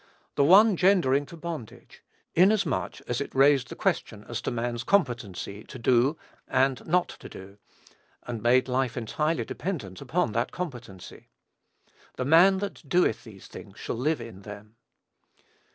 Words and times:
The 0.33 0.43
one 0.43 0.75
gendering 0.77 1.27
to 1.27 1.37
bondage, 1.37 2.01
inasmuch 2.33 3.01
as 3.01 3.21
it 3.21 3.35
raised 3.35 3.69
the 3.69 3.75
question 3.75 4.25
as 4.27 4.41
to 4.41 4.49
man's 4.49 4.83
competency 4.83 5.63
"to 5.65 5.77
do" 5.77 6.17
and 6.47 6.83
"not 6.87 7.07
to 7.09 7.29
do," 7.29 7.59
and 8.23 8.41
made 8.41 8.67
life 8.67 8.97
entirely 8.97 9.45
dependent 9.45 10.01
upon 10.01 10.31
that 10.31 10.51
competency. 10.51 11.29
"The 12.15 12.25
man 12.25 12.57
that 12.57 12.81
doeth 12.89 13.23
these 13.23 13.45
things 13.45 13.77
shall 13.77 13.95
live 13.95 14.19
in 14.21 14.41
them." 14.41 14.75